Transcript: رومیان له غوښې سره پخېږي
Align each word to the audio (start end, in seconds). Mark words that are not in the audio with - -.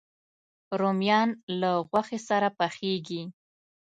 رومیان 0.79 1.29
له 1.61 1.71
غوښې 1.89 2.19
سره 2.29 2.47
پخېږي 2.57 3.21